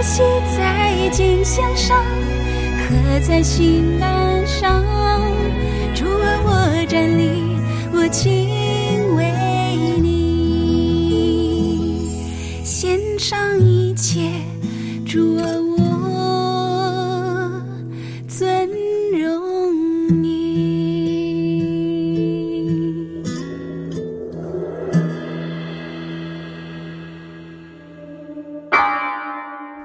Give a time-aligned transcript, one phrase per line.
[0.00, 0.24] 语写
[0.56, 2.02] 在金线上，
[2.78, 2.94] 刻
[3.26, 4.82] 在心肝上。
[5.94, 7.42] 主啊，我站立，
[7.92, 8.48] 我敬
[9.16, 9.30] 畏
[10.00, 12.08] 你，
[12.64, 14.30] 献上一切。
[15.06, 15.44] 主啊，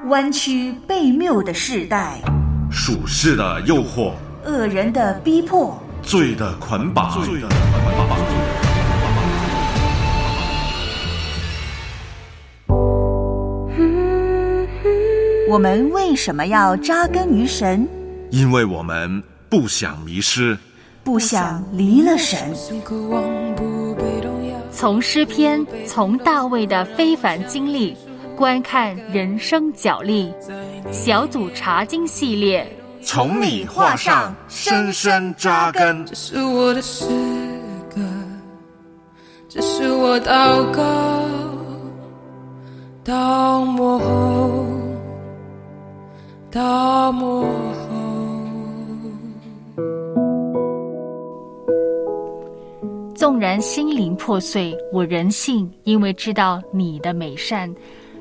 [0.07, 2.21] 弯曲悖谬的世代，
[2.69, 4.11] 属世的诱惑，
[4.43, 7.19] 恶人的逼迫，罪的捆绑。
[15.49, 17.87] 我们为什么要扎根于神？
[18.29, 20.55] 因为我们不想迷失，
[21.03, 22.53] 不想离了神。
[24.71, 27.95] 从诗篇，从大卫的非凡经历，
[28.35, 30.33] 观看人生角力。
[30.91, 32.65] 小组查经系列，
[33.01, 36.05] 从你画上深深扎根。
[36.05, 37.05] 这是我的诗
[37.89, 38.01] 歌，
[39.49, 40.83] 这是我祷告，
[43.03, 44.65] 到幕后，
[46.51, 47.47] 到幕后。
[53.15, 57.73] 纵然心灵破碎，我仍信，因为知道你的美善。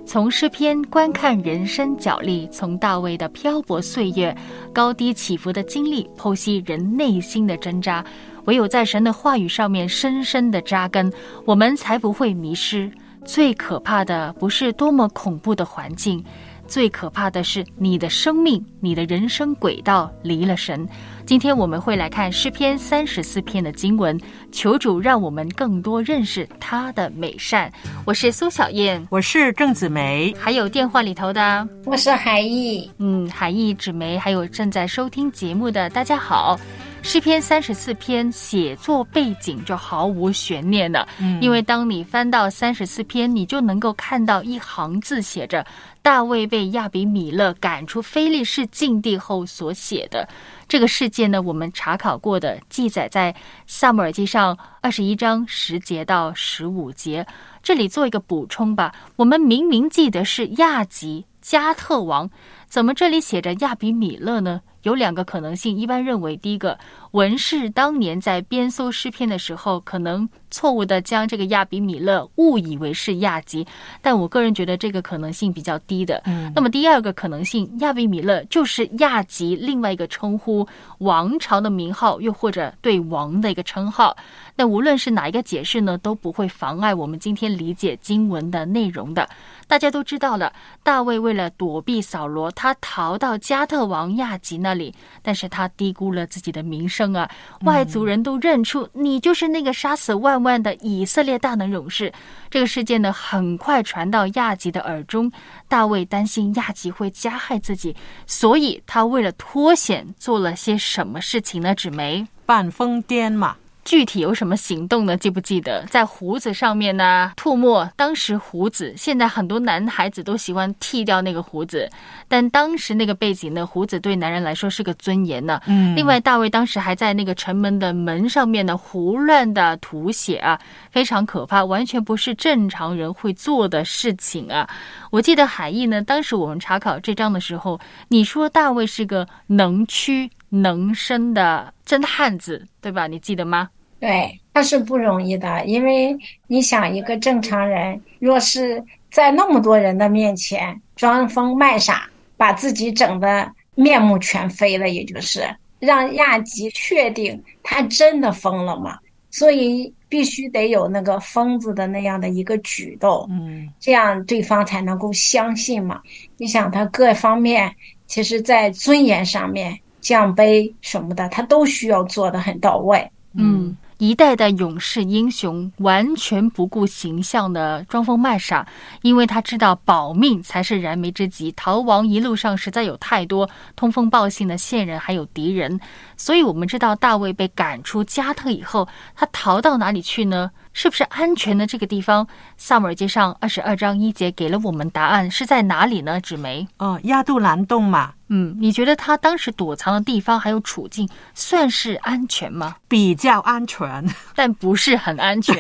[0.07, 4.37] 从诗篇观看人生角力，从大卫的漂泊岁月、
[4.73, 8.05] 高低起伏的经历，剖析人内心的挣扎。
[8.45, 11.11] 唯有在神的话语上面深深的扎根，
[11.47, 12.91] 我们才不会迷失。
[13.25, 16.23] 最可怕的不是多么恐怖的环境，
[16.67, 20.87] 最可怕的是你的生命、你的人生轨道离了神。
[21.27, 24.19] 今天我们会来看诗篇三十四篇的经文，
[24.53, 27.73] 求主让我们更多认识他的美善。
[28.05, 32.91] 我是苏小燕，我是郑子梅，还有电话里头的，我是海毅。
[32.99, 36.61] 嗯，海毅、子梅，还有正在收听节目的大家好。
[37.05, 45.65] 诗篇三十四篇写作背景就毫无悬念了，嗯，因为当你翻到三十四篇，你就能够看到一行字写着
[46.01, 50.27] 大卫被亚比米勒赶出非利士境地后所写的
[50.67, 51.43] 这个事件呢。
[51.43, 53.37] 我们查考过的，记载在
[53.67, 57.25] 萨姆尔记上二十一章十节到十五节。
[57.63, 62.31] 这里做一个补充吧，我们明明记得是亚吉加特王，
[62.67, 64.63] 怎么这里写着亚比米勒呢？
[64.85, 66.79] 有两个可能性，一般认为，第一个，
[67.11, 73.67] 文士当年在编搜诗篇的时候，可能错误的将这个亚比米勒误以为是亚吉，
[74.01, 76.23] 但我个人觉得这个可能性比较低的。
[76.27, 80.67] 嗯，那么第二个可能性，亚比米勒就是亚吉另外一个称呼，
[80.99, 84.17] 王朝的名号，又或者对王的一个称号。
[84.57, 89.29] 那无论是哪一个解释呢，都不会妨碍我们今天理解经文的内容的。
[89.67, 90.53] 大家都知道了，
[90.83, 97.31] 大卫为了躲避扫罗，他逃到加特王亚吉那里，但是他低估了自己的名声啊！
[97.63, 102.13] 外族人都认出你就是那个杀死万万的以色列大能勇士。
[102.51, 105.31] 这个事件呢，很快传到亚吉的耳中，
[105.69, 107.95] 大卫担心亚吉会加害自己，
[108.27, 111.75] 所以他为了脱险，做了些什么事情呢？
[111.75, 113.57] 纸梅半疯癫嘛。
[113.85, 115.17] 具体有什么行动呢？
[115.17, 117.91] 记不记得在胡子上面呢吐沫？
[117.97, 121.89] 当时胡子，现在很多男孩子都喜欢剃掉那个胡子，
[122.27, 125.61] 但当时那个背景呢，胡子对男人来说是个尊严呢。
[125.67, 125.95] 嗯。
[125.95, 130.59] 另外，大卫当时还在那个城门的门上面呢胡乱的涂写啊，
[130.91, 134.69] 非常可怕，完全不是正常人会做的事情啊。
[135.11, 137.79] 我记得海义呢，当时我们查考这章的时候，
[138.09, 143.07] 你说大卫是个能屈能伸的真汉子，对吧？
[143.07, 143.69] 你记得吗？
[144.05, 146.15] 对，他是不容易的，因为
[146.47, 152.07] 你想，一个正常人若是在那么多人的面前装疯卖傻，
[152.37, 155.43] 把自己整的面目全非了，也就是
[155.79, 158.99] 让亚吉确定他真的疯了吗，
[159.31, 166.03] 所以必须得有那个疯子的那样的一个举动，嗯，这样对方才能够相信嘛。
[166.37, 167.75] 你想，他各方面
[168.07, 173.75] 其实，在尊严上面、奖杯什么的，他都需要做的很到位，嗯。
[174.05, 178.69] 一代代勇士英雄完全不顾形象的装疯卖傻，
[179.01, 181.51] 因为他知道保命才是燃眉之急。
[181.53, 185.81] 逃亡一路上实在有太多通风报信的线人，还有敌人，
[186.19, 190.51] 所以我们知道大卫被赶出加特以后，他逃到哪里去呢？
[190.75, 192.27] 是不是安全的这个地方？
[192.59, 196.21] 萨姆尔记上二十二章一节给了我们答案，是在哪里呢？
[196.21, 202.77] 纸梅，哦，亚杜兰洞嘛，嗯，你觉得他当时躲藏的地方还有处境算是安全吗？
[202.87, 204.05] 比较安全，
[204.35, 205.57] 但不是很安全。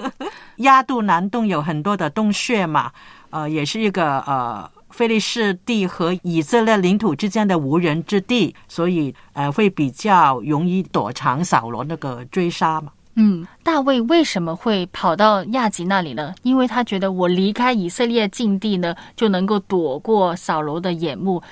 [0.58, 2.92] 亚杜兰洞有很多的洞穴嘛，
[3.30, 4.70] 呃，也是一个呃。
[4.90, 12.90] 菲利士地和以色列领土之间的无人之地，所以呃会比较容易躲藏扫罗那个追杀嘛。
[13.22, 16.34] 嗯，大卫为什么会跑到亚吉那里呢？
[16.42, 21.42] 因为他觉得我离开以色列境地呢，就能够躲过扫罗的眼目。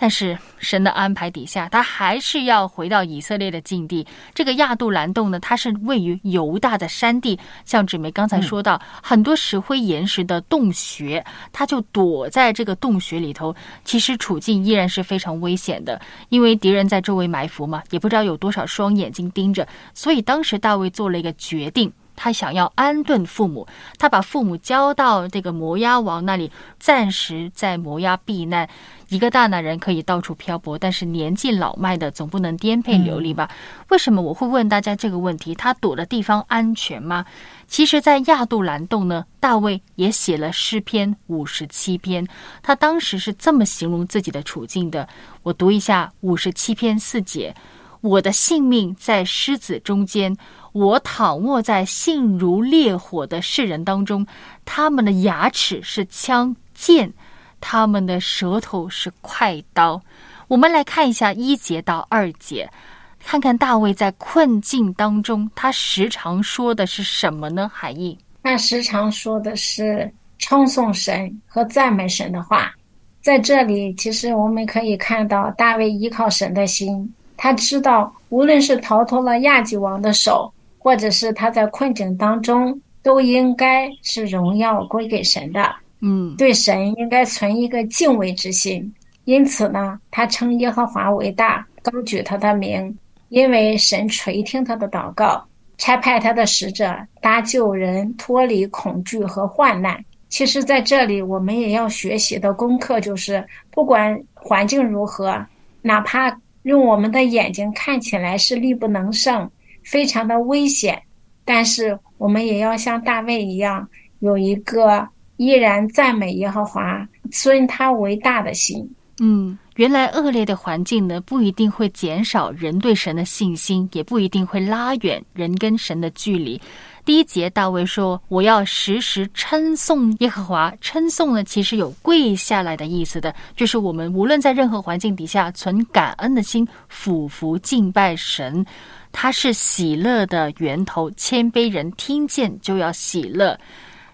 [0.00, 4.06] 但是神的安排底下，他还是要回到以色列的境地。
[4.34, 13.54] 这个亚杜兰洞呢，它是位于犹大的山地，像纸梅刚才说到，很多石灰岩石的洞穴，他就躲在这个洞穴里头。
[13.84, 16.00] 其实处境依然是非常危险的，
[16.30, 19.68] 因为敌人在周围埋伏嘛，也不知道有多少双眼睛盯着。
[19.92, 21.92] 所以当时大卫做了一个决定。
[22.22, 28.68] 他想要安顿父母，他把父母交到这个摩押王那里，暂时在摩押避难。
[29.08, 33.50] 一个大男人可以到处漂泊，但是年纪老迈的总不能颠沛流离吧？
[33.88, 35.54] 为什么我会问大家这个问题？
[35.54, 37.24] 他躲的地方安全吗？
[37.66, 42.28] 其实，在亚杜兰洞呢，大卫也写了诗篇五十七篇，
[42.62, 45.08] 他当时是这么形容自己的处境的。
[45.42, 47.54] 我读一下五十七篇四节：
[48.02, 50.36] 我的性命在狮子中间。
[50.72, 54.24] 我躺卧在性如烈火的世人当中，
[54.64, 57.12] 他们的牙齿是枪剑，
[57.60, 60.00] 他们的舌头是快刀。
[60.46, 62.70] 我们来看一下一节到二节，
[63.18, 67.68] 看看大卫在困境当中，他时常说的是什么呢？
[67.72, 70.08] 海义，他时常说的是
[70.38, 72.72] 称颂神和赞美神的话。
[73.20, 80.52] 在这里，其实我们可以看到大卫依靠神的心，他知道无论是逃脱了亚吉王的手。
[80.82, 85.70] 或者是他在困境当中，都应该是荣耀归给神的。
[86.00, 88.90] 嗯，对神应该存一个敬畏之心。
[89.26, 92.96] 因此呢，他称耶和华为大，高举他的名，
[93.28, 95.46] 因为神垂听他的祷告，
[95.76, 100.02] 差派他的使者搭救人脱离恐惧和患难。
[100.30, 105.44] 其实，在这里我们也要学习的功课就是，不管环境如何，
[105.82, 109.48] 哪怕用我们的眼睛看起来是力不能胜。
[109.82, 111.00] 非常的危险，
[111.44, 113.88] 但是我们也要像大卫一样，
[114.20, 115.06] 有一个
[115.36, 118.88] 依然赞美耶和华、尊他为大的心。
[119.22, 126.58] 嗯，原来恶劣的环境呢，不一定会减少人对神的信心，也不一定会拉远人跟神的距离。
[127.04, 138.64] 第一节，大卫说：“我要时时称颂耶和华。”称颂呢，其实有跪下来的意思的，就是我们无论在任何环境底下，存感恩的心，俯伏敬拜神。
[139.12, 143.58] 他是喜乐的源头，谦卑人听见就要喜乐。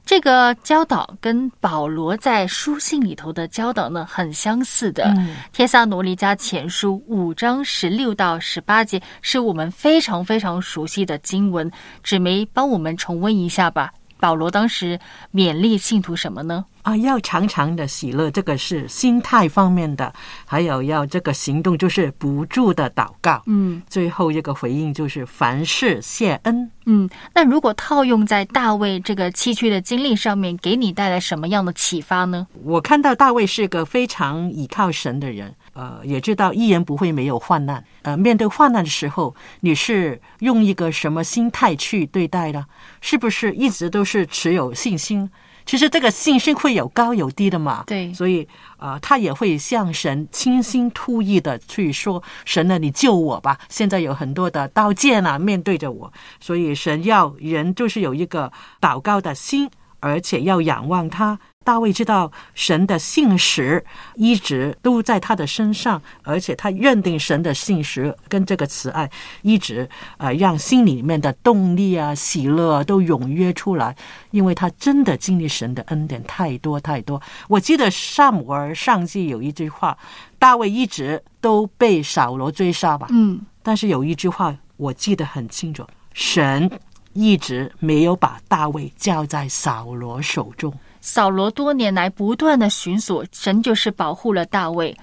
[0.04, 5.12] 这个教导跟保罗在书信里头的教导呢，很相似的。
[5.52, 11.68] 帖撒罗尼迦前书五章十六到十八节，是我们非常非常熟悉的经文。
[12.04, 13.92] 纸梅帮我们重温一下吧。
[14.18, 14.98] 保罗当时
[15.32, 16.64] 勉励信徒什么呢？
[16.82, 20.08] 啊，要常常的喜乐，这个是心态方面的；
[20.44, 23.42] 还有要这个行动，就是不住的祷告。
[23.46, 26.70] 嗯，最后一个回应就是凡事谢恩。
[26.84, 32.46] 嗯，那如果套用在大卫这个崎岖的经历上面，给你带来什么样的启发呢？
[32.62, 37.84] 我看到大卫是个非常倚靠神的人，呃，也知道一人不会没有患难。
[38.00, 42.64] 呃，面对患难的时候，你是用一个什么心态去对待呢？
[43.02, 45.30] 是不是一直都是持有信心？
[45.66, 53.58] 其实这个信心会有高有低的嘛，对，所以啊，他也会向神倾心吐意的去说：“神啊，你救我吧！
[53.68, 59.68] 现在有很多的刀剑啊，面对着我，所以神要人就是有一个祷告的心，
[59.98, 61.36] 而且要仰望他。”
[61.66, 69.10] 大卫知道神的信实一直都在他的身上，而且他认定神的信实跟这个慈爱
[69.42, 73.96] 一直呃让心里面的动力啊、喜乐都踊跃出来，
[74.30, 77.20] 因为他真的经历神的恩典太多太多。
[77.48, 79.98] 我记得萨姆尔上记有一句话，
[80.38, 86.70] 大卫一直都被扫罗追杀吧，嗯，但是有一句话我记得很清楚，神
[87.12, 90.72] 一直没有把大卫交在扫罗手中。
[91.06, 94.94] 扫罗多年来不断的寻索，神就是保护了大卫。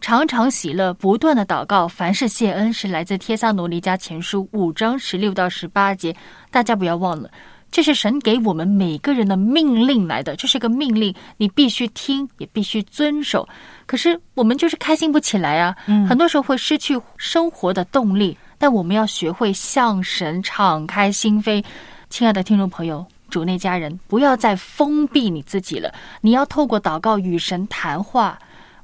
[0.00, 6.12] 常常喜乐，不断的祷告，凡事谢恩，是来自帖撒罗尼迦前书五章十六到十八节。
[6.50, 7.30] 大家不要忘了，
[7.70, 13.48] 这是神给我们每个人的命令来的，这是个命令，你必须听，也必须遵守。
[13.86, 15.76] 可是我们就是开心不起来啊，
[16.08, 18.36] 很多时候会失去生活的动力。
[18.58, 21.64] 但我们要学会向神敞开心扉，
[22.10, 23.06] 亲爱的听众朋友。
[23.32, 25.92] 主内家人，不要再封闭你自己了。
[26.20, 28.38] 你要透过祷告与神谈话。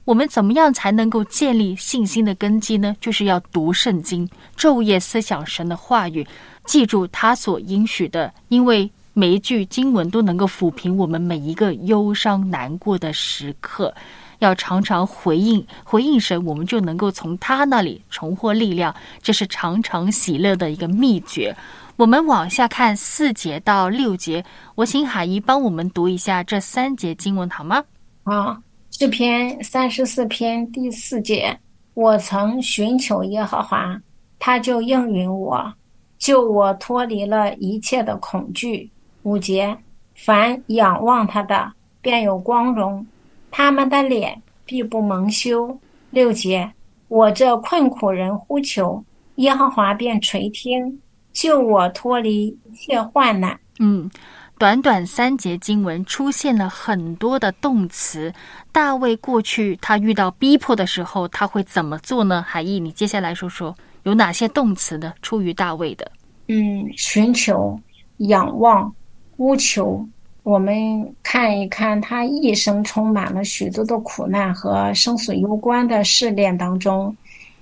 [0.06, 2.96] 我们怎么样才能够建立信心的根基呢？
[2.98, 4.26] 就是要读圣经，
[4.56, 6.26] 昼夜思想神的话语，
[6.64, 8.32] 记住他所应许的。
[8.48, 13.94] 因为每一句经文都能够抚平我们每一个忧伤难过的时刻。
[14.38, 18.94] 要常常回应回应神，我们就能够从他那里重获力量。
[19.20, 21.54] 这是常常喜乐的一个秘诀。
[21.98, 24.44] 我们往下看四节到六节，
[24.76, 27.82] 我请海姨帮我们读一下这三节经文好吗？
[28.22, 28.56] 啊，
[28.92, 31.58] 诗篇三十四篇第四节，
[31.94, 34.00] 我曾寻求耶和华，
[34.38, 35.74] 他就应允我，
[36.20, 38.88] 救我脱离了一切的恐惧。
[39.24, 39.76] 五节，
[40.14, 43.04] 凡仰望他的，便有光荣，
[43.50, 45.76] 他们的脸必不蒙羞。
[46.10, 46.70] 六节，
[47.08, 51.00] 我这困苦人呼求耶和华，便垂听。
[51.40, 53.56] 救我脱离一切患难。
[53.78, 54.10] 嗯，
[54.58, 58.34] 短短三节经文出现了很多的动词。
[58.72, 62.42] 大卫过去他遇到逼迫的时候，他会怎么做呢？
[62.42, 65.14] 海义，你接下来说说有哪些动词呢？
[65.22, 66.10] 出于大卫的，
[66.48, 67.78] 嗯，寻求、
[68.16, 68.92] 仰望、
[69.36, 70.04] 呼求。
[70.42, 77.14] 我们看一看他一生充满了许多的苦难和生死攸关的试炼当中。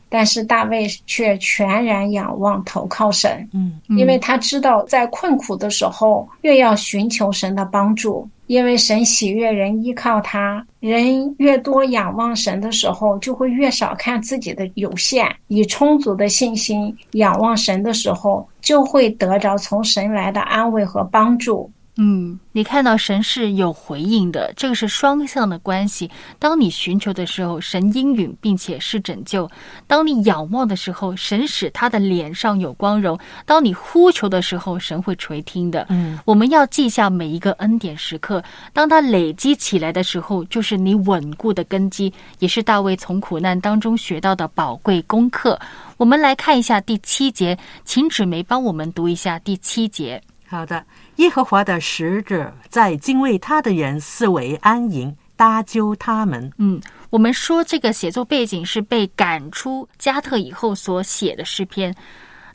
[0.08, 21.70] 但是大卫却全然仰望、投靠神，嗯，因为他知道在困苦的时候越要寻求神的帮助，因为神喜悦人依靠他，人越多仰望神的时候，就会越少看自己的有限，以充足的信心仰望神的时候，就会得着从神来的安慰和帮助。
[21.98, 26.10] 嗯，你看到神是有回应的，这个是双向的关系。
[26.38, 29.48] 当你寻求的时候，神应允，并且是拯救；
[29.86, 35.86] 当你仰望的时候，神使他的脸上有光荣；当你呼求的时候，神会垂听的。
[35.88, 45.58] 嗯，我们要记下每一个恩典时刻，当他累积起来的时候，就是你稳固的根基，也是大卫从苦难当中学到的宝贵功课。
[45.96, 50.20] 我们来看一下第七节，请纸梅帮我们读一下第七节。
[50.46, 50.84] 好的，
[51.16, 56.52] 耶和华的使者在敬畏他的人四围安营，搭救他们。
[56.58, 56.80] 嗯，
[57.10, 61.94] 我们说这个写作背景是被赶出加特以后所写的诗篇。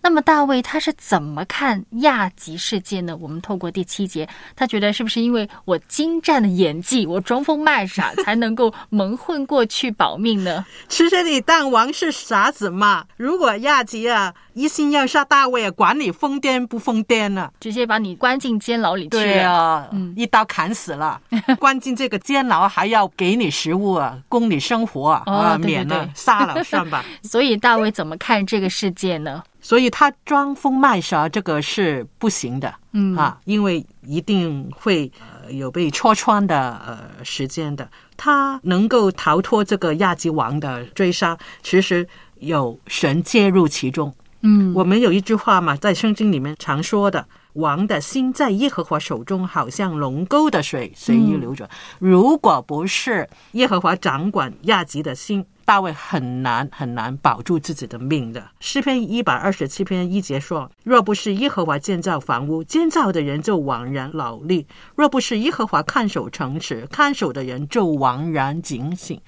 [0.02, 3.16] 那么大卫他是怎么看亚吉事件呢？
[3.18, 10.66] 我们透过第七节，他觉得是不是因为我精湛的演技，我装疯卖傻，才能够蒙混过去保命呢？
[10.88, 13.06] 其实你当王是傻子嘛？
[13.16, 17.52] 如果亚吉啊一心要杀大卫，管你疯癫不疯癫呢？
[17.60, 19.10] 直接把你关进监牢里去。
[19.10, 21.22] 对啊，嗯，一刀砍死了，
[21.60, 27.06] 关进这个监牢还要给你食物啊，供你生活啊，免了杀了算吧。
[27.24, 29.44] 所以大卫怎么看这个事件呢？
[29.62, 37.88] 所以他装疯卖傻，这个是不行的，嗯啊，因为一定会呃有被戳穿的呃时间的。
[38.18, 42.08] 他能够逃脱这个亚吉王的追杀，其实
[42.40, 44.14] 有神介入其中。
[44.42, 55.46] 嗯，我们有一句话嘛，在圣经里面常说的：“王的心在耶和华手中，好像龙沟的水随意流转。”如果不是耶和华掌管亚吉的心。
[55.66, 58.44] 大卫很难很难保住自己的命的。
[58.60, 64.66] 诗篇一百二十七篇一节说：“若不是耶和华建造房屋，建造的人就枉然劳力；
[64.96, 69.20] 若不是耶和华看守城池，看守的人就枉然警醒。”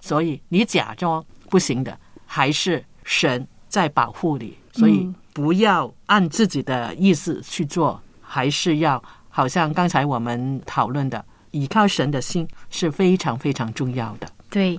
[0.00, 1.96] 所以你假装不行的，
[2.26, 4.56] 还是神在保护你。
[4.72, 14.26] 所以不要按自己的意思去做，还是要好像刚才我们讨论的，依靠神的心是非常非常重要的。
[14.50, 14.78] 对。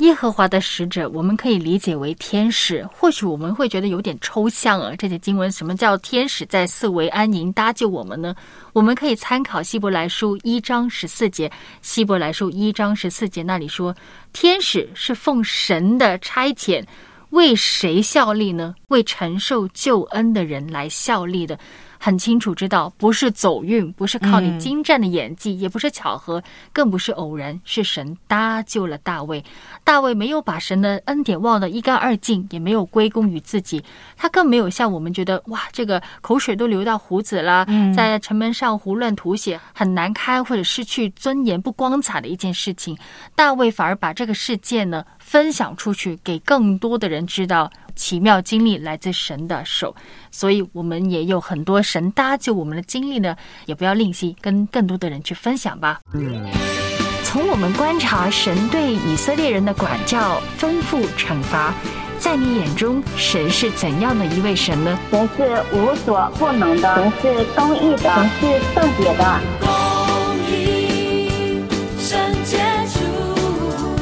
[0.00, 2.86] 耶和华的使者，我们可以理解为天使。
[2.90, 8.34] 或许我们会觉得有点抽象啊，这些经文什么叫天使在四围安宁搭救我们呢？
[8.72, 11.52] 我们可以参考希伯来书一章十四节。
[11.82, 13.94] 希伯来书一章十四节那里说，
[14.32, 16.82] 天使是奉神的差遣，
[17.30, 18.74] 为谁效力呢？
[18.88, 21.58] 为承受救恩的人来效力的。
[22.02, 26.42] 很清楚知道，不是走运，不是靠你精湛的演技，也不是巧合，
[26.72, 29.44] 更不是偶然，是神搭救了大卫。
[29.84, 33.84] 大卫没有把神的恩典忘得一干二净，也没有归功于自己，
[34.16, 42.96] 他更没有像我们觉得哇，这个口水都流到胡子了，在城门上胡乱涂写，很难堪或者失去尊严、不光彩的一件事情。
[43.34, 47.70] 大卫反而把这个事件呢分享出去，给更多的人知道。
[48.00, 49.94] 奇妙经历来自神的手，
[50.32, 56.00] 所以我们也有很多神搭救我们的经历呢，也不要吝惜，跟更多的人去分享吧。
[57.22, 61.74] 从我们观察神对以色列人的管教、吩咐、惩罚，
[62.18, 64.98] 在你眼中，神是怎样的一位神呢？
[65.10, 69.40] 神是无所不能的，神是公义的，神是圣洁的。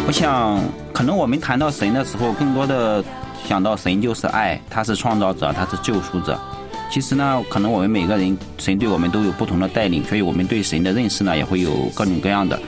[0.06, 0.56] 我想，
[0.92, 3.04] 可能我们谈到神的时候，更多的。
[3.48, 6.38] 想到神就是爱，他是创造者，他是救赎者。
[6.90, 12.60] 其实呢，可能我们每个人，神对我们都有不同的带领，所以我们对神的认识呢，也会有各种各样的。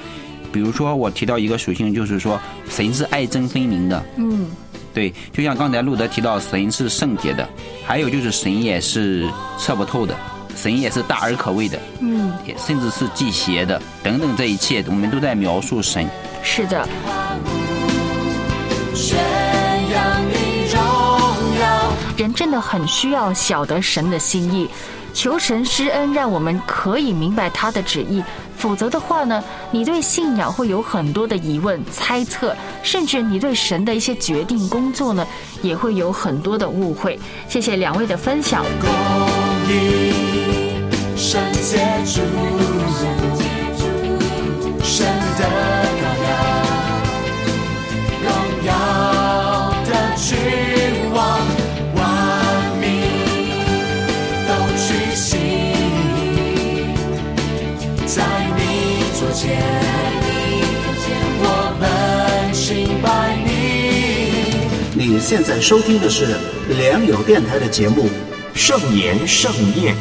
[0.51, 4.03] 比如说，我提到一个属性，就是说，神是爱憎分明的。
[4.17, 4.51] 嗯，
[4.95, 7.47] 对，就像刚才路德提到，神是圣洁的，
[7.85, 10.17] 还有就是神也是测不透的，
[10.57, 11.79] 神也是大而可畏的。
[12.01, 16.09] 嗯，也甚至是忌邪的，等等，这一切我们都在描述神。
[16.43, 16.89] 是的。
[22.21, 24.69] 人真的很需要晓得神的心意，
[25.15, 28.23] 求神施恩，让我们可以明白他的旨意。
[28.59, 35.27] 否则的话呢，你对信仰会有很多的疑问、猜测，甚至你对神的一些决定、工作呢，
[35.63, 37.19] 也会有很多的误会。
[37.49, 38.67] 谢谢两位的分享。
[65.11, 66.37] 你现在收听的是
[66.69, 68.05] 良友电台的节目
[68.55, 69.93] 《圣言盛宴》。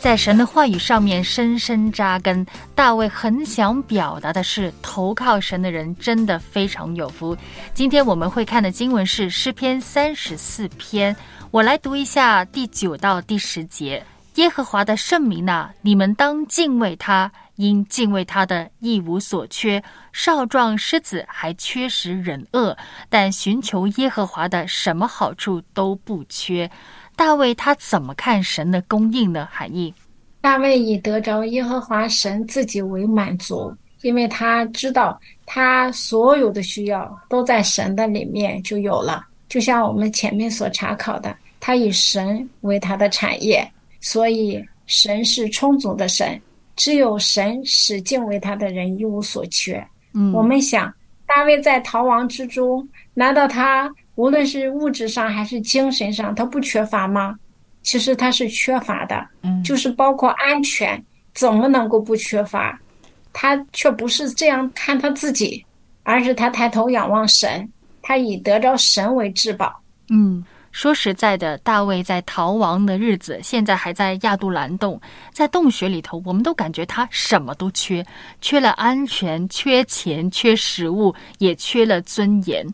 [0.00, 7.36] 在神的话语上面深深扎根，大卫很想表达的是，投靠神的人真的非常有福。
[7.74, 11.16] 今天我们会看的经文是诗篇三十四篇，
[11.50, 14.00] 我来读一下第九到第十节。
[14.36, 19.82] 耶和华的圣名呐，你们当敬畏他，因敬畏他的一无所缺。
[20.12, 22.76] 少壮狮子还缺食忍饿，
[23.08, 26.70] 但寻求耶和华的，什么好处都不缺。
[27.16, 29.48] 大卫他怎么看神的供应呢？
[29.50, 29.92] 含义：
[30.40, 39.26] 大卫以得着耶和华神自己为满足，因为他知道他所有的需要都在神的里面就有了。
[39.48, 43.70] 就像我们前面所查考的，他以神为他的产业。
[44.00, 46.38] 所以，神是充足的神，
[46.76, 49.84] 只有神使敬畏他的人一无所缺。
[50.12, 50.92] 嗯，我们想，
[51.26, 57.36] 大卫在逃亡之中，难道他无论是物质上还是精神上，他不缺乏吗？
[57.82, 61.02] 其实他是缺乏的，嗯，就是包括安全，
[61.34, 62.78] 怎么能够不缺乏？
[63.32, 65.64] 他却不是这样看他自己，
[66.02, 67.68] 而是他抬头仰望神，
[68.00, 69.74] 他以得着神为至宝。
[70.10, 70.44] 嗯。
[70.74, 75.00] 说实在的，大卫在逃亡的日子，现在还在亚杜兰洞，
[75.32, 78.04] 在洞穴里头，我们都感觉他什么都缺，
[78.40, 82.66] 缺了安全，缺钱，缺食物，也缺了尊严。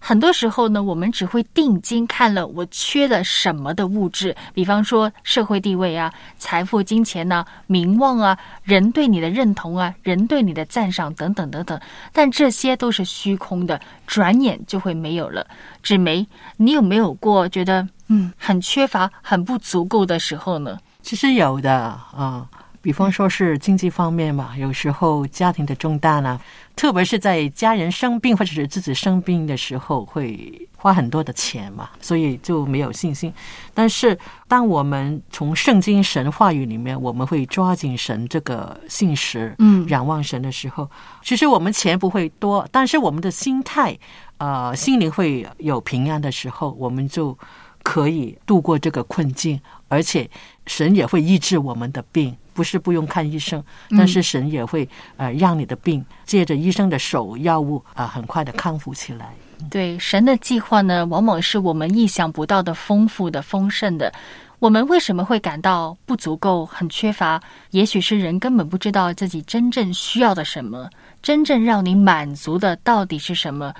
[0.00, 11.78] 很多时候呢，我们只会定睛看了我缺了什么的物质，比方说社会地位啊、财富、金钱呐、名望啊、人对你的认同啊、人对你的赞赏等等等等。
[12.12, 15.46] 但这些都是虚空的，转眼就会没有了。
[15.82, 20.78] 纸梅，你有没有过觉得嗯很缺乏、很不足够的时候呢？
[21.02, 22.46] 其实有的啊。
[22.80, 26.40] 比方说是经济方面嘛，有时候家庭的重担啊，
[26.76, 33.32] 特别是在家人生病或者是自己生病的时候，会花很多的钱嘛，所以就没有信心。
[33.74, 40.88] 但是，当我们从圣经神话语里面，我们会抓紧神这个信实，嗯，仰望神的时候，
[41.22, 43.98] 其实我们钱不会多，但是我们的心态，
[44.38, 47.36] 呃，心灵会有平安的时候，我们就
[47.82, 50.30] 可以度过这个困境，而且
[50.66, 52.36] 神也会医治我们的病。
[52.58, 59.32] 不是不用看医生，但是神也会呃让你的病借着医生的手药物啊很快的康复起来。
[59.70, 64.12] 对神的计划呢，往往是我们意想不到的丰富的丰盛的。
[64.58, 67.40] 我们为什么会感到不足够、很缺乏？
[67.70, 70.90] 也许是人根本不知道自己真正需要的什么，
[71.22, 73.72] 真正让你满足的到底是什么。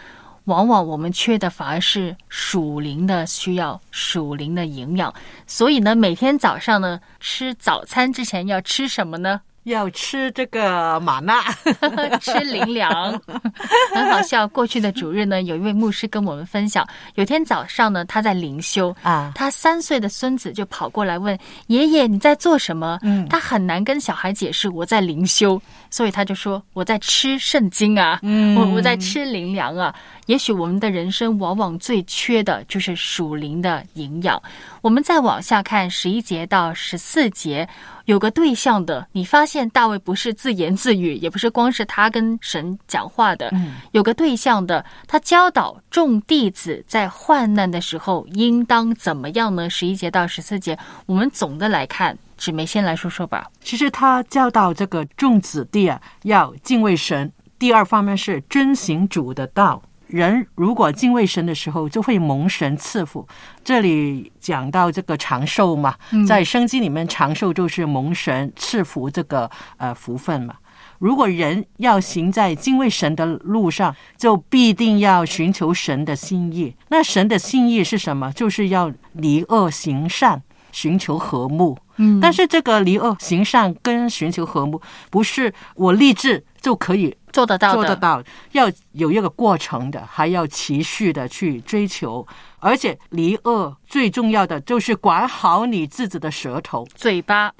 [0.49, 5.13] 往往我们缺的反而是属灵的需要、属灵的营养。
[5.47, 9.41] 所以呢，每天早上呢，吃早餐之前要吃什么呢？
[9.65, 11.43] 要吃这个玛纳，
[12.23, 13.21] 吃灵粮，
[13.95, 14.49] 很好笑。
[14.49, 22.99] 过去的主日呢，有一位牧师跟我们分享，有天早上呢，他在灵修啊，他三岁的孙子就跑过来问爷爷你在做什么？
[23.03, 29.94] 嗯，他很难跟小孩解释我在灵修，所以他就说我在吃圣经啊，嗯，我我在吃灵粮啊。
[30.27, 34.40] 也许我们的人生往往最缺的就是属灵的营养。
[34.83, 37.66] 我们再往下看十一节到十四节，
[38.05, 43.51] 有个对象的，你发现大卫不是自言自语，也不是光是他跟神讲话的，
[43.92, 49.70] 有个对象的，他教导众弟子在患难的时候应当怎么样呢？
[49.70, 53.51] 十一节到十四节，我们总的来看，纸梅先来说说吧。
[53.61, 57.31] 其实他教导这个众子弟啊，要敬畏神。
[57.59, 59.83] 第二方面是遵行主的道。
[60.07, 63.29] 人如果敬畏神的时候，就会蒙神赐福。
[63.62, 65.94] 这里讲到这个长寿嘛，
[66.27, 70.55] 在生机里面，长寿就是蒙神赐福这个呃福分嘛。
[70.98, 76.74] 如果人要行在敬畏神的路上，就必定要寻求神的心意。
[76.88, 78.33] 那神的心意是什么？
[78.33, 80.42] 就是要离恶行善，
[80.79, 81.77] 寻求和睦。
[81.97, 87.17] 嗯，但是这个离恶行善跟寻求和睦，不是我立志就可以。
[87.31, 92.27] 做得到，做得到，要有一个过程的，还要持续的去追求，
[92.59, 97.53] 而且离恶最重要的就是管好你自己的舌头、嘴巴。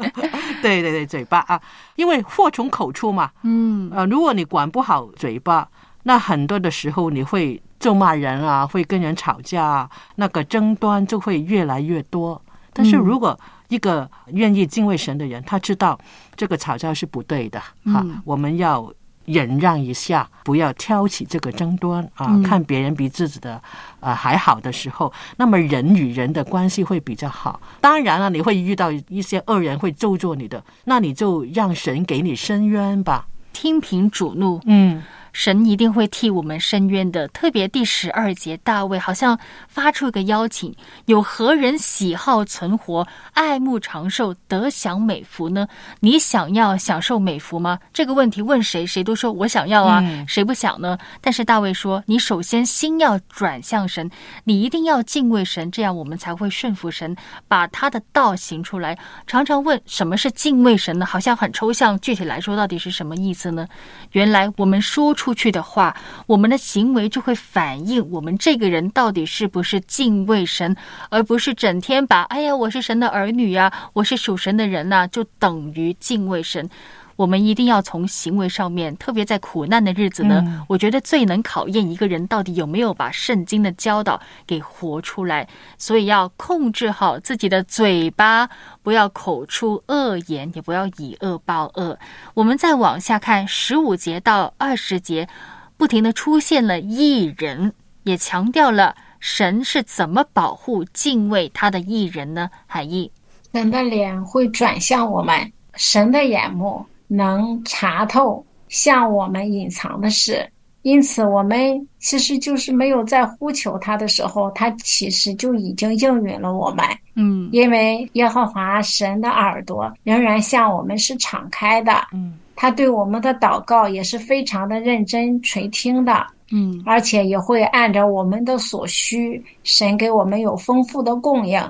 [0.60, 1.60] 对对对，嘴巴啊，
[1.94, 3.30] 因为祸从口出嘛。
[3.42, 5.68] 嗯，呃，如果你管不好嘴巴，
[6.02, 12.42] 那很多的时候你会咒骂人啊，会跟人吵架，啊，那个争端就会越来越多。
[12.74, 15.98] 但是如果一个愿意敬畏神的人，他知道
[16.36, 18.92] 这个吵架是不对的，哈，我们要。
[19.26, 22.38] 忍让一下，不要挑起这个争端啊！
[22.44, 23.58] 看别人比自己的
[24.00, 27.58] 呃还好的时候，那么人与人的关系会比较好。
[27.80, 34.60] 当然了，你会遇到一些恶人会咒作你的，那你就让神给你伸冤吧，听凭主怒。
[34.66, 35.02] 嗯。
[35.34, 37.26] 神一定会替我们伸冤的。
[37.28, 40.72] 特别第十二节，大卫好像发出一个邀请：
[41.06, 45.66] 有何人喜好存活、爱慕长寿、得享美福呢？
[45.98, 47.80] 你想要享受美福吗？
[47.92, 50.96] 这个问题问谁，谁都说我想要啊，谁不想呢？
[51.20, 54.08] 但是大卫说：你首先心要转向神，
[54.44, 57.14] 你一定要敬畏神，这样我们才会顺服神，
[57.48, 58.96] 把他的道行出来。
[59.26, 61.04] 常常问什么是敬畏神呢？
[61.04, 63.66] 好像很抽象，具体来说到底是什么意思呢？
[64.12, 65.23] 原来我们说出。
[65.24, 70.76] 出去的话，我们的行为就会反映我们这个人到底是不是敬畏神，
[71.08, 76.68] 而不是整天把“哎呀，我是神的儿女呀，我是属神的人呐”，就等于敬畏神。
[77.16, 85.48] 我们一定要从行为上面，特别在苦难的日子呢，我觉得最能考验一个人到底有没有把圣经的教导给活出来。
[85.78, 88.48] 所以要控制好自己的嘴巴，
[88.82, 91.98] 不要口出恶言，也不要以恶报恶。
[92.34, 95.28] 我们再往下看十五节到二十节，
[95.76, 97.72] 不停的出现了异人，
[98.02, 102.50] 也强调了神是怎么保护、敬畏他的艺人呢？
[102.66, 103.10] 海义，
[103.52, 106.84] 神的脸会转向我们，神的眼目。
[107.06, 110.46] 能查透向我们隐藏的事，
[110.82, 116.84] 因此我们其实就是没有在呼求他的时候，他其实就已经应允了我们。
[117.14, 121.92] 嗯，因为耶和华神的耳朵仍然向我们是敞开的。
[122.12, 126.26] 嗯，他对我们的祷告也是非常的认真垂听的。
[126.52, 131.60] 嗯，而且也会按照我们的所需，神给我们有丰富的供应。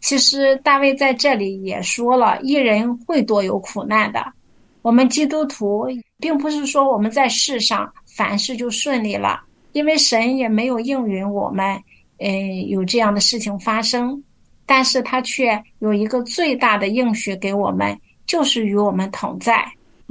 [0.00, 4.24] 其实大卫在这里也说了，一人会多有苦难的。
[4.84, 5.86] 我们基督徒
[6.18, 9.40] 并不是说我们在世上凡事就顺利了，
[9.72, 11.82] 因为神也没有应允我们，
[12.18, 14.22] 嗯，有这样的事情发生。
[14.66, 19.64] 但是他却有一个最大的应许给我们，就是与我们同在，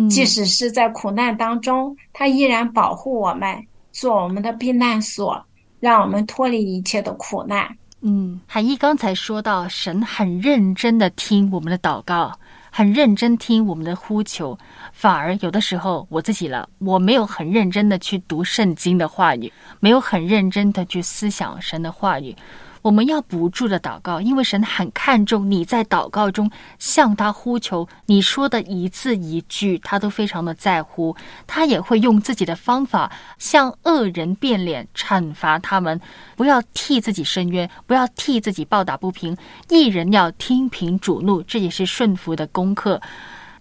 [0.09, 3.55] 即使是在苦难当中，他依然保护我们，
[3.91, 5.39] 做我们的避难所，
[5.79, 7.77] 让我们脱离一切的苦难。
[8.01, 12.31] 嗯，海一刚才说到，神很认真的听我们的祷告。
[12.75, 14.57] 很认真听我们的呼求，
[14.91, 22.35] 反而有的时候我自己了，我没有很认真的去读圣经的话语，没有很认真的去思想神的话语。
[22.83, 31.15] 我们要不住的祷告，因为神很看重你在祷告中向他呼求，你说的一字一句，他都非常的在乎。
[31.47, 35.99] 他也会用自己的方法向恶人变脸，惩罚他们。
[36.35, 39.37] 不要替自己伸冤，不要替自己抱打不平。
[39.69, 43.01] 一人要听凭主怒，这也是顺服的功课。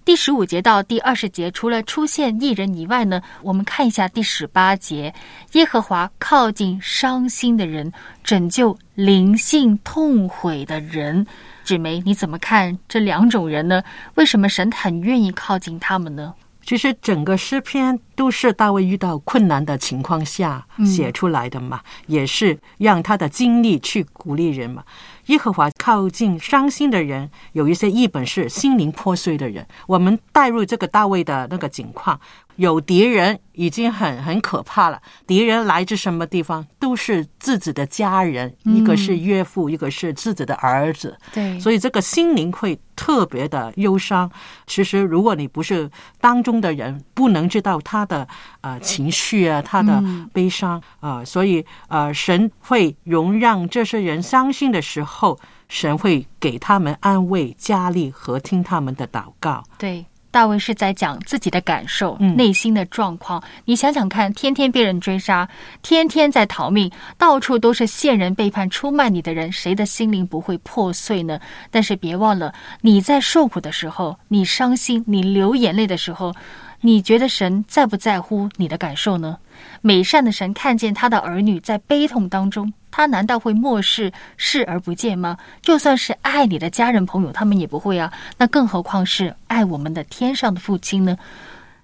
[0.05, 5.15] 第十五节到第二十节，除了出现艺人以外呢，我们看一下第十八节：
[5.53, 7.93] 耶和华靠近伤心的人，
[8.25, 11.25] 拯救灵性痛悔的人。
[11.63, 13.81] 纸梅，你怎么看这两种人呢？
[14.17, 16.35] 为什么神很愿意靠近他们呢？
[16.65, 24.83] 其实整个诗篇都是大卫遇到困难的情况下写出来的嘛，也是让他的经历去鼓励人嘛。
[25.27, 29.67] 耶和华靠近伤心的人，有一些译本是心灵破碎的人。
[29.87, 32.21] 我们带入这个大卫的那个境况，
[32.57, 35.01] 有敌人已经很很可怕了。
[35.27, 36.67] 敌人来自什么地方？
[36.79, 41.17] 都是自己的家人，一个是岳父，一个是自己的儿子。
[41.33, 44.31] 对，所以这个心灵会特别的忧伤。
[44.67, 48.27] 其实，如果你不是当中的人，不能知道他的
[48.61, 51.25] 呃情绪啊，他的悲伤啊。
[51.25, 55.39] 所以，呃，神会容让这些人伤心的时候。
[55.69, 59.65] 神会给他们安慰、加力和听他们的祷告。
[59.79, 63.41] 对，大卫是在讲自己的感受、内心的状况。
[63.67, 65.47] 你想想看，天天被人追杀，
[65.83, 71.39] 天天在逃命，到处都是线人、背叛、出卖你的人，谁的心灵不会破碎呢？
[71.71, 76.35] 但是别忘了，你在受苦的时候，你伤心、你流眼泪的时候，
[76.81, 79.37] 你觉得神在不在乎你的感受呢？
[79.81, 82.73] 美善的神看见他的儿女在悲痛当中。
[82.95, 85.39] 他难道会漠视、视而不见吗？
[85.63, 88.13] 就算是爱你的家人朋友，他们也不会啊。
[88.37, 91.17] 那更何况是爱我们的天上的父亲呢？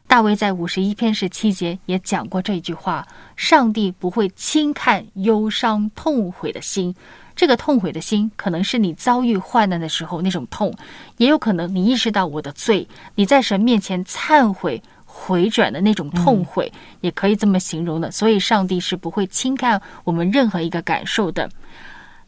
[0.06, 6.94] 大卫在五十一篇十七节也讲过这句话：上帝不会轻看忧伤痛悔的心。
[7.34, 10.74] 这个痛悔的心，可能是你遭遇患难的时候那种痛，
[11.16, 14.82] 也有可能你意识到我的罪，你在神面前忏悔。
[15.20, 18.10] 回转的那种痛悔，也可以这么形容的。
[18.12, 21.50] 所以，上帝是不会轻看我们任何一个感受的。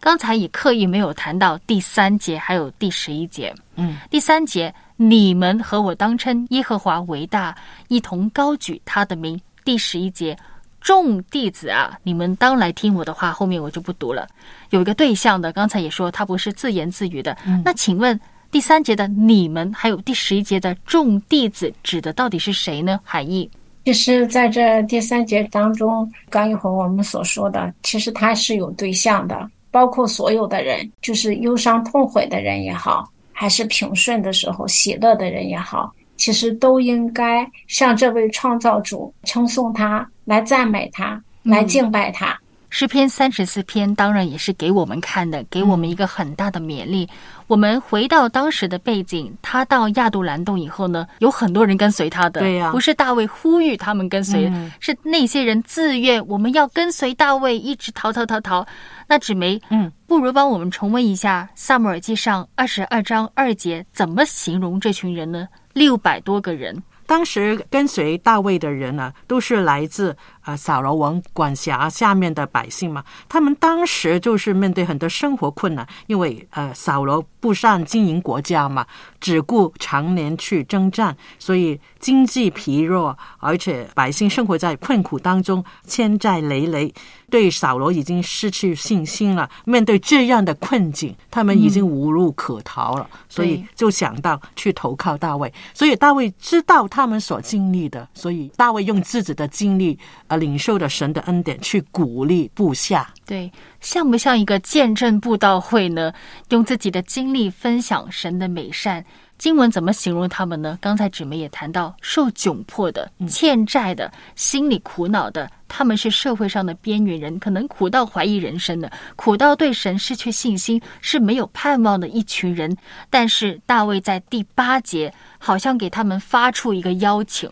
[0.01, 3.55] 刚才也刻意没有谈到第三节，还有第十一节。
[3.77, 7.57] 嗯，第三节，你们和我当称耶和华为大，
[7.89, 9.41] 一同高举他的名。
[9.65, 10.37] 第十一节，
[10.81, 13.31] 众弟子啊，你们当来听我的话。
[13.31, 14.27] 后面我就不读了。
[14.71, 17.37] 有一个对象的，刚才也说他不是自言自语的。
[17.65, 18.19] 那请问？
[18.51, 22.99] 第三节的你们，还有第十一节的众弟子，指的到底是谁呢？
[23.05, 23.49] 含义
[23.85, 42.39] 其实，在这第三节当中，刚一会儿我们所说的，其实他是有对象的，包括所有的人，就是忧伤痛悔的人也好，还是平顺的时候喜乐的人也好，其实都应该向这位创造主称颂他，来赞美他，来敬拜他。
[42.71, 47.09] 诗篇三十四篇当然也是给我们看的，给我们一个很大的勉励。
[47.49, 58.65] 我们回到当时的背景，他到亚杜兰洞以后呢，有很多人跟随他的，对呀，不是大卫呼吁他们跟随，是那些人自愿，我们要跟随大卫，一直逃逃逃逃。
[59.09, 65.49] 那纸梅，嗯，不如帮我们重温一下《萨母尔记上》二十二章二节，怎么形容这群人呢？
[65.73, 66.81] 六百多个人。
[67.07, 73.05] 当时跟随大卫的人呢，都是来自啊扫罗王管辖下面的百姓嘛。
[73.29, 78.87] 他们当时就是面对很多生活困难，因为呃扫罗不善经营国家嘛，
[79.21, 86.93] 只顾常年去征战，所以经济疲弱，而且百姓生活在困苦当中，欠债累累。
[87.31, 89.49] 对扫罗已经失去信心了。
[89.65, 95.53] 面对这样的困境，他们已经无路可逃了，所以就想到去投靠大卫。
[95.73, 99.97] 所以大卫知道他们所经历的，所以大卫用自己的经历，
[100.31, 103.13] 呃，领受的神的恩典，去鼓励部下。
[103.27, 106.13] 对，像不像一个见证布道会呢？
[106.51, 109.05] 用自己的经历分享神的美善。
[109.39, 110.79] 经文怎么形容他们呢？
[110.83, 122.77] 刚才姊妹也谈到，受窘迫的、欠债的、心里苦恼的，他们是社会上的边缘人，可能苦到怀疑人生的，苦到对神失去信心，是没有盼望的一群人。
[123.09, 127.51] 但是大卫在第八节，好像给他们发出一个邀请：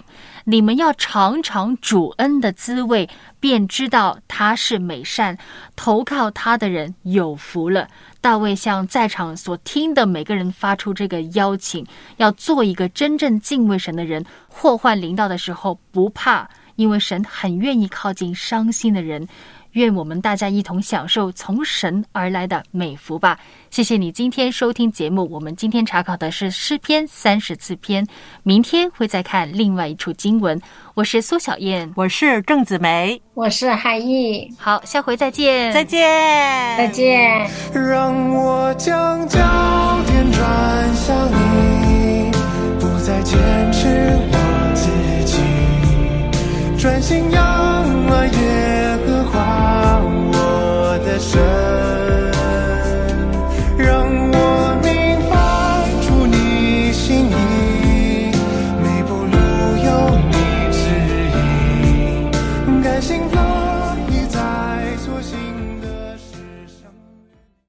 [0.50, 3.06] 你们要尝尝主恩的滋味，
[3.38, 5.36] 便知道他是美善，
[5.76, 7.86] 投靠他的人有福了。
[8.22, 14.24] 大卫向在场所听的每个人发出这个邀请，要做一个真正敬畏神的人。
[14.48, 19.28] 祸患临到的时候不怕，因为神很愿意靠近伤心的人。
[19.72, 23.38] 愿我们大家一同享受从神而来的美福吧。
[23.70, 25.28] 谢谢你今天收听节目。
[25.30, 28.06] 我们今天查考的是诗篇三十四篇，
[28.42, 30.60] 明天会再看另外一处经文。
[30.94, 34.50] 我是苏小燕，我是郑子梅，我是海毅。
[34.58, 36.00] 好，下回再见，再见，
[36.78, 37.46] 再见。
[37.74, 39.38] 让我将焦
[40.06, 42.30] 点转向你，
[42.80, 43.38] 不再坚
[43.70, 43.86] 持
[44.32, 44.90] 我自
[45.24, 47.42] 己，专心仰
[48.08, 48.77] 望耶和华
[51.20, 51.67] 我